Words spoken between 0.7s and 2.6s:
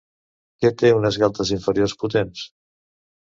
té unes galtes inferiors potents.